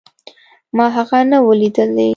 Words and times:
ما 0.75 0.85
هغه 0.95 1.19
نه 1.29 1.37
و 1.45 1.49
ليدلى. 1.59 2.09